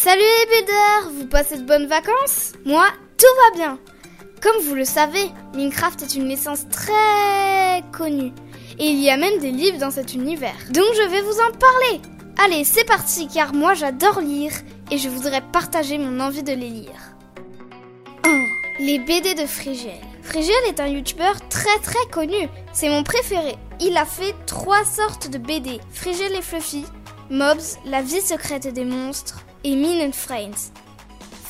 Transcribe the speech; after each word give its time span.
Salut 0.00 0.20
les 0.20 0.46
builders, 0.54 1.10
vous 1.10 1.26
passez 1.26 1.58
de 1.58 1.64
bonnes 1.64 1.88
vacances 1.88 2.52
Moi, 2.64 2.86
tout 3.18 3.26
va 3.42 3.56
bien. 3.56 3.78
Comme 4.40 4.62
vous 4.62 4.76
le 4.76 4.84
savez, 4.84 5.28
Minecraft 5.54 6.02
est 6.02 6.14
une 6.14 6.28
licence 6.28 6.68
très 6.68 7.82
connue. 7.90 8.30
Et 8.78 8.86
il 8.86 9.00
y 9.00 9.10
a 9.10 9.16
même 9.16 9.40
des 9.40 9.50
livres 9.50 9.78
dans 9.78 9.90
cet 9.90 10.14
univers. 10.14 10.54
Donc 10.70 10.84
je 10.94 11.08
vais 11.10 11.20
vous 11.20 11.40
en 11.40 11.50
parler. 11.50 12.00
Allez, 12.44 12.62
c'est 12.62 12.84
parti, 12.84 13.26
car 13.26 13.52
moi 13.52 13.74
j'adore 13.74 14.20
lire 14.20 14.52
et 14.92 14.98
je 14.98 15.08
voudrais 15.08 15.42
partager 15.52 15.98
mon 15.98 16.20
envie 16.20 16.44
de 16.44 16.52
les 16.52 16.70
lire. 16.70 17.16
1. 18.22 18.44
Les 18.78 19.00
BD 19.00 19.34
de 19.34 19.46
Frigel. 19.46 19.98
Frigel 20.22 20.54
est 20.68 20.78
un 20.78 20.86
youtubeur 20.86 21.34
très 21.48 21.76
très 21.82 22.06
connu. 22.12 22.48
C'est 22.72 22.88
mon 22.88 23.02
préféré. 23.02 23.56
Il 23.80 23.96
a 23.96 24.04
fait 24.04 24.36
trois 24.46 24.84
sortes 24.84 25.28
de 25.28 25.38
BD. 25.38 25.80
Frigel 25.90 26.36
et 26.36 26.42
Fluffy, 26.42 26.84
Mobs, 27.30 27.78
La 27.84 28.00
vie 28.00 28.20
secrète 28.20 28.72
des 28.72 28.84
monstres 28.84 29.44
et 29.64 29.76
Min 29.76 30.06
and 30.06 30.12
Friends. 30.12 30.72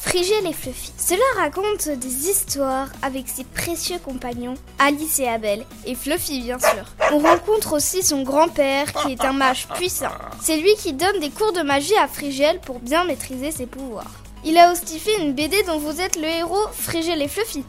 Frigel 0.01 0.47
et 0.47 0.53
Fluffy. 0.53 0.93
Cela 0.97 1.21
raconte 1.37 1.89
des 1.89 2.31
histoires 2.31 2.89
avec 3.03 3.29
ses 3.29 3.45
précieux 3.45 3.99
compagnons, 3.99 4.55
Alice 4.79 5.19
et 5.19 5.29
Abel, 5.29 5.67
et 5.85 5.95
Fluffy 5.95 6.41
bien 6.41 6.59
sûr. 6.59 6.85
On 7.13 7.19
rencontre 7.19 7.75
aussi 7.75 8.03
son 8.03 8.23
grand-père 8.23 8.93
qui 8.93 9.13
est 9.13 9.25
un 9.25 9.33
mage 9.33 9.69
puissant. 9.69 10.13
C'est 10.41 10.57
lui 10.57 10.75
qui 10.77 10.93
donne 10.93 11.21
des 11.21 11.31
cours 11.31 11.53
de 11.53 11.61
magie 11.61 11.97
à 11.97 12.09
Frigel 12.09 12.61
pour 12.61 12.79
bien 12.79 13.05
maîtriser 13.05 13.51
ses 13.51 13.67
pouvoirs. 13.67 14.11
Il 14.45 14.57
a 14.57 14.73
aussi 14.73 14.99
fait 14.99 15.21
une 15.21 15.35
BD 15.35 15.63
dont 15.65 15.79
vous 15.79 16.01
êtes 16.01 16.17
le 16.17 16.25
héros, 16.25 16.69
Frigel 16.73 17.21
et 17.21 17.29
Fluffy. 17.29 17.65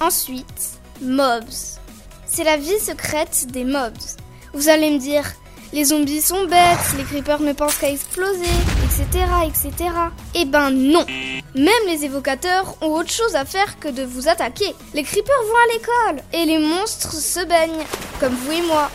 Ensuite, 0.00 0.80
Mobs. 1.00 1.78
C'est 2.26 2.44
la 2.44 2.56
vie 2.56 2.78
secrète 2.78 3.46
des 3.50 3.64
mobs. 3.64 3.94
Vous 4.52 4.68
allez 4.68 4.90
me 4.90 4.98
dire, 4.98 5.24
les 5.72 5.84
zombies 5.84 6.20
sont 6.20 6.44
bêtes, 6.44 6.94
les 6.96 7.04
creepers 7.04 7.40
ne 7.40 7.52
pensent 7.52 7.76
qu'à 7.76 7.90
exploser, 7.90 8.46
etc., 8.98 9.24
etc. 9.46 9.90
Eh 10.34 10.44
ben 10.44 10.70
non 10.70 11.04
Même 11.54 11.86
les 11.86 12.04
évocateurs 12.04 12.74
ont 12.80 12.94
autre 12.94 13.12
chose 13.12 13.36
à 13.36 13.44
faire 13.44 13.78
que 13.78 13.88
de 13.88 14.02
vous 14.02 14.28
attaquer. 14.28 14.74
Les 14.92 15.04
creepers 15.04 15.42
vont 15.42 15.54
à 15.54 15.72
l'école, 15.72 16.24
et 16.32 16.44
les 16.44 16.58
monstres 16.58 17.14
se 17.14 17.44
baignent, 17.44 17.84
comme 18.18 18.34
vous 18.34 18.52
et 18.52 18.62
moi. 18.62 18.90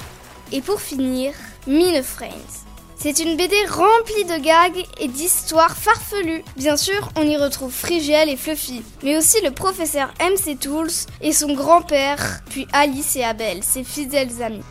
Et 0.51 0.61
pour 0.61 0.81
finir, 0.81 1.33
Mine 1.67 2.03
Friends. 2.03 2.65
C'est 2.97 3.19
une 3.19 3.37
BD 3.37 3.55
remplie 3.69 4.25
de 4.25 4.41
gags 4.41 4.85
et 4.99 5.07
d'histoires 5.07 5.75
farfelues. 5.75 6.43
Bien 6.57 6.77
sûr, 6.77 7.09
on 7.17 7.23
y 7.23 7.37
retrouve 7.37 7.71
Frigel 7.71 8.29
et 8.29 8.37
Fluffy, 8.37 8.83
mais 9.03 9.17
aussi 9.17 9.41
le 9.41 9.51
professeur 9.51 10.13
MC 10.19 10.57
Tools 10.59 11.07
et 11.21 11.33
son 11.33 11.53
grand-père, 11.53 12.41
puis 12.49 12.67
Alice 12.73 13.15
et 13.15 13.23
Abel, 13.23 13.63
ses 13.63 13.83
fidèles 13.83 14.41
amis. 14.41 14.63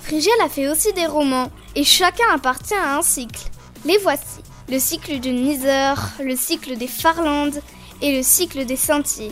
Frigel 0.00 0.32
a 0.44 0.48
fait 0.48 0.68
aussi 0.68 0.92
des 0.92 1.06
romans, 1.06 1.50
et 1.74 1.84
chacun 1.84 2.24
appartient 2.32 2.74
à 2.74 2.96
un 2.96 3.02
cycle. 3.02 3.50
Les 3.84 3.98
voici. 3.98 4.42
Le 4.68 4.80
cycle 4.80 5.20
du 5.20 5.30
Nether, 5.30 5.94
le 6.18 6.34
cycle 6.34 6.76
des 6.76 6.88
Farlands 6.88 7.52
et 8.02 8.16
le 8.16 8.24
cycle 8.24 8.64
des 8.64 8.74
Scintilles. 8.74 9.30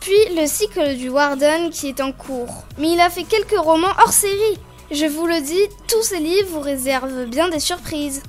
Puis 0.00 0.12
le 0.36 0.46
cycle 0.46 0.96
du 0.96 1.08
Warden 1.08 1.70
qui 1.70 1.88
est 1.88 2.02
en 2.02 2.12
cours. 2.12 2.64
Mais 2.76 2.90
il 2.92 3.00
a 3.00 3.08
fait 3.08 3.24
quelques 3.24 3.58
romans 3.58 3.94
hors 3.98 4.12
série. 4.12 4.58
Je 4.90 5.06
vous 5.06 5.26
le 5.26 5.40
dis, 5.40 5.62
tous 5.88 6.02
ces 6.02 6.18
livres 6.18 6.48
vous 6.50 6.60
réservent 6.60 7.24
bien 7.24 7.48
des 7.48 7.60
surprises. 7.60 8.22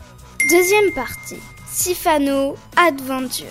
Deuxième 0.50 0.94
partie. 0.94 1.42
Sifano 1.70 2.56
Adventure. 2.78 3.48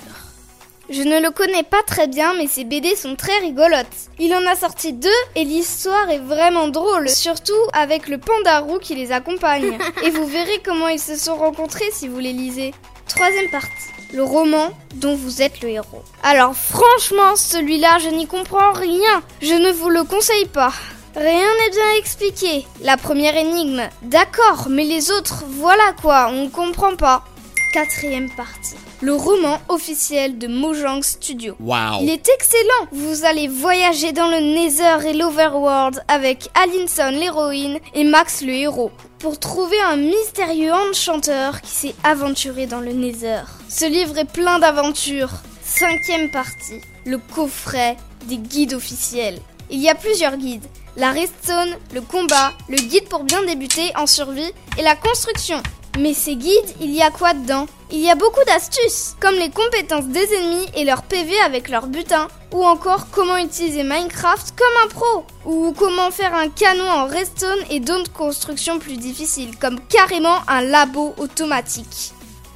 Je 0.88 1.02
ne 1.02 1.20
le 1.20 1.30
connais 1.30 1.62
pas 1.62 1.82
très 1.86 2.08
bien, 2.08 2.34
mais 2.34 2.46
ses 2.46 2.64
BD 2.64 2.96
sont 2.96 3.16
très 3.16 3.38
rigolotes. 3.40 3.86
Il 4.18 4.34
en 4.34 4.46
a 4.46 4.54
sorti 4.54 4.94
deux 4.94 5.08
et 5.34 5.44
l'histoire 5.44 6.08
est 6.10 6.18
vraiment 6.18 6.68
drôle, 6.68 7.08
surtout 7.10 7.52
avec 7.74 8.08
le 8.08 8.18
pandarou 8.18 8.78
qui 8.78 8.94
les 8.94 9.12
accompagne. 9.12 9.78
Et 10.02 10.10
vous 10.10 10.26
verrez 10.26 10.62
comment 10.64 10.88
ils 10.88 11.00
se 11.00 11.16
sont 11.16 11.36
rencontrés 11.36 11.90
si 11.92 12.08
vous 12.08 12.18
les 12.18 12.32
lisez. 12.32 12.72
Troisième 13.08 13.48
partie. 13.50 13.70
Le 14.12 14.22
roman 14.22 14.70
dont 14.94 15.16
vous 15.16 15.42
êtes 15.42 15.60
le 15.60 15.70
héros. 15.70 16.02
Alors 16.22 16.54
franchement, 16.54 17.36
celui-là, 17.36 17.98
je 17.98 18.08
n'y 18.08 18.26
comprends 18.26 18.72
rien. 18.72 19.22
Je 19.42 19.54
ne 19.54 19.72
vous 19.72 19.90
le 19.90 20.04
conseille 20.04 20.46
pas. 20.46 20.72
Rien 21.16 21.32
n'est 21.32 21.70
bien 21.70 21.98
expliqué. 21.98 22.66
La 22.80 22.96
première 22.96 23.36
énigme, 23.36 23.88
d'accord, 24.02 24.66
mais 24.68 24.84
les 24.84 25.10
autres, 25.10 25.44
voilà 25.46 25.92
quoi, 26.00 26.30
on 26.32 26.48
comprend 26.48 26.96
pas. 26.96 27.24
Quatrième 27.72 28.30
partie. 28.30 28.76
Le 29.00 29.14
roman 29.14 29.58
officiel 29.68 30.38
de 30.38 30.46
Mojang 30.46 31.02
Studio. 31.02 31.56
Wow. 31.60 32.00
Il 32.00 32.10
est 32.10 32.28
excellent. 32.28 32.88
Vous 32.92 33.24
allez 33.24 33.48
voyager 33.48 34.12
dans 34.12 34.28
le 34.28 34.38
Nether 34.38 35.08
et 35.08 35.12
l'Overworld 35.12 36.02
avec 36.08 36.48
Alinson 36.54 37.10
l'héroïne 37.10 37.78
et 37.94 38.04
Max 38.04 38.42
le 38.42 38.52
héros 38.52 38.92
pour 39.18 39.38
trouver 39.38 39.80
un 39.80 39.96
mystérieux 39.96 40.72
enchanteur 40.72 41.60
qui 41.60 41.70
s'est 41.70 41.94
aventuré 42.04 42.66
dans 42.66 42.80
le 42.80 42.92
Nether. 42.92 43.42
Ce 43.68 43.84
livre 43.84 44.16
est 44.18 44.30
plein 44.30 44.58
d'aventures. 44.58 45.30
Cinquième 45.62 46.30
partie. 46.30 46.80
Le 47.04 47.18
coffret 47.18 47.96
des 48.26 48.36
guides 48.38 48.74
officiels. 48.74 49.40
Il 49.70 49.80
y 49.80 49.88
a 49.88 49.94
plusieurs 49.94 50.36
guides. 50.36 50.66
La 50.96 51.10
redstone, 51.10 51.76
le 51.92 52.00
combat, 52.00 52.52
le 52.68 52.76
guide 52.76 53.08
pour 53.08 53.24
bien 53.24 53.42
débuter 53.44 53.90
en 53.96 54.06
survie 54.06 54.52
et 54.78 54.82
la 54.82 54.94
construction. 54.94 55.60
Mais 55.96 56.12
ces 56.12 56.34
guides, 56.34 56.74
il 56.80 56.90
y 56.90 57.02
a 57.02 57.10
quoi 57.10 57.34
dedans? 57.34 57.66
Il 57.92 58.00
y 58.00 58.10
a 58.10 58.16
beaucoup 58.16 58.44
d'astuces, 58.46 59.14
comme 59.20 59.36
les 59.36 59.50
compétences 59.50 60.06
des 60.06 60.34
ennemis 60.34 60.66
et 60.74 60.84
leur 60.84 61.02
PV 61.04 61.38
avec 61.44 61.68
leur 61.68 61.86
butin, 61.86 62.26
ou 62.52 62.64
encore 62.64 63.06
comment 63.12 63.36
utiliser 63.36 63.84
Minecraft 63.84 64.54
comme 64.58 64.84
un 64.84 64.88
pro, 64.88 65.24
ou 65.44 65.72
comment 65.78 66.10
faire 66.10 66.34
un 66.34 66.48
canon 66.48 66.88
en 66.88 67.06
redstone 67.06 67.60
et 67.70 67.78
d'autres 67.78 68.12
constructions 68.12 68.80
plus 68.80 68.96
difficiles, 68.96 69.56
comme 69.60 69.78
carrément 69.88 70.38
un 70.48 70.62
labo 70.62 71.14
automatique. 71.18 72.12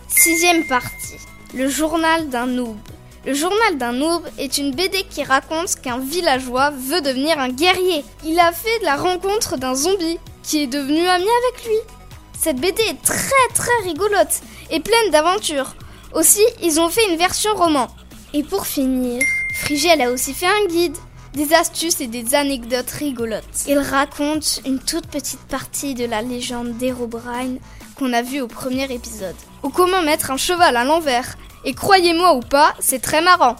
Sixième 0.09 0.66
partie, 0.66 1.19
le 1.54 1.69
journal 1.69 2.28
d'un 2.31 2.47
noob. 2.47 2.77
Le 3.25 3.34
journal 3.34 3.78
d'un 3.78 3.93
noob 3.93 4.22
est 4.38 4.59
une 4.59 4.75
BD 4.75 5.04
qui 5.09 5.22
raconte 5.22 5.77
qu'un 5.77 5.98
villageois 5.98 6.71
veut 6.71 7.03
devenir 7.03 7.38
un 7.38 7.50
guerrier. 7.50 8.04
Il 8.25 8.41
a 8.41 8.50
fait 8.50 8.81
de 8.81 8.84
la 8.84 8.97
rencontre 8.97 9.56
d'un 9.59 9.75
zombie 9.75 10.19
qui 10.43 10.62
est 10.62 10.66
devenu 10.66 11.06
ami 11.06 11.27
avec 11.27 11.66
lui. 11.66 11.97
Cette 12.41 12.60
BD 12.60 12.81
est 12.82 13.03
très 13.03 13.49
très 13.53 13.82
rigolote 13.82 14.41
et 14.71 14.78
pleine 14.78 15.10
d'aventures. 15.10 15.75
Aussi, 16.15 16.43
ils 16.62 16.78
ont 16.81 16.88
fait 16.88 17.10
une 17.10 17.19
version 17.19 17.53
roman. 17.54 17.88
Et 18.32 18.44
pour 18.44 18.66
finir, 18.66 19.22
Frigel 19.54 20.00
a 20.00 20.12
aussi 20.12 20.34
fait 20.34 20.47
un 20.47 20.66
guide, 20.69 20.97
des 21.34 21.53
astuces 21.53 22.00
et 22.00 22.06
des 22.06 22.37
anecdotes 22.37 22.91
rigolotes. 22.91 23.65
Il 23.66 23.78
raconte 23.78 24.60
une 24.65 24.78
toute 24.78 25.09
petite 25.09 25.41
partie 25.48 25.94
de 25.94 26.04
la 26.04 26.22
légende 26.22 26.78
d'Herobrine 26.78 27.59
qu'on 27.98 28.12
a 28.12 28.22
vue 28.22 28.41
au 28.41 28.47
premier 28.47 28.84
épisode. 28.93 29.37
Ou 29.65 29.71
comment 29.71 30.03
mettre 30.03 30.31
un 30.31 30.37
cheval 30.37 30.77
à 30.77 30.84
l'envers. 30.84 31.37
Et 31.65 31.75
croyez-moi 31.75 32.34
ou 32.34 32.41
pas, 32.41 32.72
c'est 32.78 33.03
très 33.03 33.21
marrant. 33.21 33.56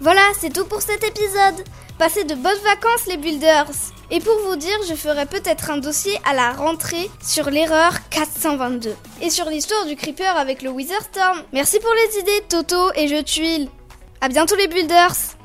Voilà, 0.00 0.22
c'est 0.40 0.52
tout 0.52 0.64
pour 0.64 0.80
cet 0.80 1.04
épisode. 1.04 1.64
Passez 1.98 2.24
de 2.24 2.34
bonnes 2.34 2.62
vacances 2.64 3.06
les 3.08 3.18
builders. 3.18 3.66
Et 4.10 4.20
pour 4.20 4.38
vous 4.46 4.56
dire, 4.56 4.78
je 4.88 4.94
ferai 4.94 5.26
peut-être 5.26 5.70
un 5.70 5.78
dossier 5.78 6.18
à 6.24 6.32
la 6.32 6.52
rentrée 6.52 7.10
sur 7.24 7.50
l'erreur 7.50 7.92
422 8.10 8.94
et 9.20 9.30
sur 9.30 9.46
l'histoire 9.50 9.84
du 9.86 9.96
creeper 9.96 10.36
avec 10.36 10.62
le 10.62 10.70
Wither 10.70 11.00
Storm. 11.00 11.42
Merci 11.52 11.80
pour 11.80 11.92
les 11.92 12.20
idées, 12.20 12.44
Toto 12.48 12.92
et 12.94 13.08
je 13.08 13.20
tuile. 13.22 13.68
À 14.20 14.28
bientôt 14.28 14.54
les 14.54 14.68
builders. 14.68 15.36